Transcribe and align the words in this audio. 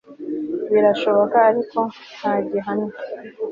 birashoboka 0.73 1.35
ariko 1.49 1.79
ntagihamya 2.17 2.95